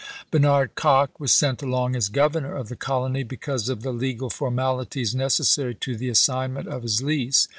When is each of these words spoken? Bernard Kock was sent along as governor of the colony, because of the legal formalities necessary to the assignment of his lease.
Bernard 0.31 0.73
Kock 0.73 1.19
was 1.19 1.31
sent 1.31 1.61
along 1.61 1.95
as 1.95 2.09
governor 2.09 2.55
of 2.55 2.69
the 2.69 2.75
colony, 2.75 3.21
because 3.21 3.69
of 3.69 3.83
the 3.83 3.93
legal 3.93 4.31
formalities 4.31 5.13
necessary 5.13 5.75
to 5.75 5.95
the 5.95 6.09
assignment 6.09 6.67
of 6.67 6.81
his 6.81 7.03
lease. 7.03 7.47